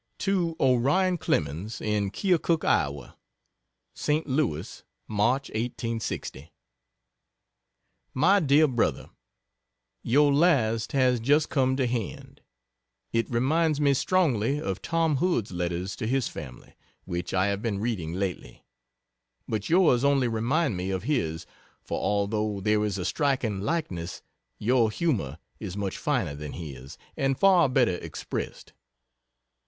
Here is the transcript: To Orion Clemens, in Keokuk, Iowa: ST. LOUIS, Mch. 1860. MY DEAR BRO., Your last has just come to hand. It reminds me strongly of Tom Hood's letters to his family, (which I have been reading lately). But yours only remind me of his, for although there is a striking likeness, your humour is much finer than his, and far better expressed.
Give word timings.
To 0.17 0.55
Orion 0.59 1.19
Clemens, 1.19 1.79
in 1.79 2.09
Keokuk, 2.09 2.65
Iowa: 2.65 3.15
ST. 3.93 4.25
LOUIS, 4.25 4.81
Mch. 5.07 5.53
1860. 5.53 6.51
MY 8.15 8.39
DEAR 8.39 8.67
BRO., 8.67 9.11
Your 10.01 10.33
last 10.33 10.93
has 10.93 11.19
just 11.19 11.49
come 11.49 11.75
to 11.75 11.85
hand. 11.85 12.41
It 13.13 13.29
reminds 13.29 13.79
me 13.79 13.93
strongly 13.93 14.59
of 14.59 14.81
Tom 14.81 15.17
Hood's 15.17 15.51
letters 15.51 15.95
to 15.97 16.07
his 16.07 16.27
family, 16.27 16.73
(which 17.05 17.31
I 17.31 17.45
have 17.49 17.61
been 17.61 17.77
reading 17.77 18.13
lately). 18.15 18.65
But 19.47 19.69
yours 19.69 20.03
only 20.03 20.27
remind 20.27 20.75
me 20.75 20.89
of 20.89 21.03
his, 21.03 21.45
for 21.83 21.99
although 22.01 22.59
there 22.59 22.83
is 22.85 22.97
a 22.97 23.05
striking 23.05 23.61
likeness, 23.61 24.23
your 24.57 24.89
humour 24.89 25.37
is 25.59 25.77
much 25.77 25.99
finer 25.99 26.33
than 26.33 26.53
his, 26.53 26.97
and 27.15 27.37
far 27.39 27.69
better 27.69 27.97
expressed. 27.97 28.73